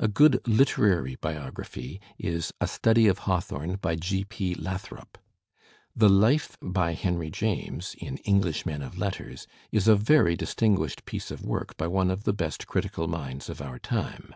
[0.00, 4.24] A good literary biography is "A Study of Hawthorne'* by G.
[4.24, 4.56] P.
[4.56, 5.16] Lathrop.
[5.94, 11.30] The "life" by Henry James, in English Men of Letters^ is a very distinguished piece
[11.30, 14.34] of work by one of the best critical minds of our time.